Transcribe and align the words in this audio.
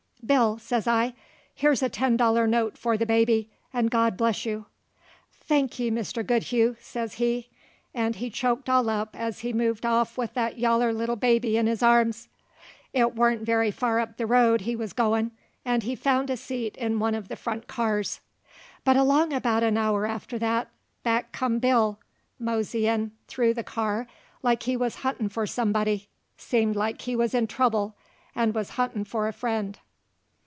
"Bill," 0.23 0.59
says 0.59 0.87
I, 0.87 1.15
"here's 1.55 1.81
a 1.81 1.89
ten 1.89 2.15
dollar 2.15 2.45
note 2.45 2.77
for 2.77 2.95
the 2.95 3.07
baby, 3.07 3.49
'nd 3.75 3.89
God 3.89 4.15
bless 4.17 4.45
you!" 4.45 4.67
"Thank 5.31 5.79
ye, 5.79 5.89
Mr. 5.89 6.25
Goodhue," 6.25 6.75
says 6.79 7.15
he, 7.15 7.49
'nd 7.97 8.17
he 8.17 8.29
choked 8.29 8.69
all 8.69 8.87
up 8.87 9.15
as 9.19 9.39
he 9.39 9.51
moved 9.51 9.83
off 9.83 10.19
with 10.19 10.35
that 10.35 10.59
yaller 10.59 10.93
little 10.93 11.15
baby 11.15 11.57
in 11.57 11.65
his 11.65 11.81
arms. 11.81 12.29
It 12.93 13.15
warn't 13.15 13.41
very 13.41 13.71
fur 13.71 13.99
up 13.99 14.15
the 14.17 14.27
road 14.27 14.61
he 14.61 14.75
wuz 14.75 14.89
goin', 14.95 15.31
'nd 15.67 15.83
he 15.83 15.95
found 15.95 16.29
a 16.29 16.37
seat 16.37 16.77
in 16.77 16.99
one 16.99 17.15
uv 17.15 17.27
the 17.27 17.35
front 17.35 17.67
cars. 17.67 18.21
But 18.85 18.95
along 18.95 19.33
about 19.33 19.63
an 19.63 19.75
hour 19.75 20.05
after 20.05 20.37
that 20.37 20.69
back 21.01 21.31
come 21.31 21.57
Bill, 21.57 21.99
moseyin' 22.39 23.11
through 23.27 23.55
the 23.55 23.63
car 23.65 24.05
like 24.43 24.63
he 24.63 24.77
wuz 24.77 24.89
huntin' 24.97 25.29
for 25.29 25.47
somebody. 25.47 26.09
Seemed 26.37 26.75
like 26.75 27.01
he 27.01 27.15
wuz 27.15 27.33
in 27.33 27.47
trubble 27.47 27.95
and 28.35 28.53
wuz 28.53 28.73
huntin' 28.75 29.03
for 29.03 29.27
a 29.27 29.33
friend. 29.33 29.79